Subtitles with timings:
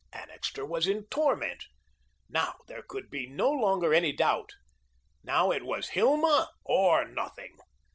[0.11, 1.65] Annixter was in torment.
[2.27, 4.49] Now, there could be no longer any doubt
[5.23, 7.59] now it was Hilma or nothing.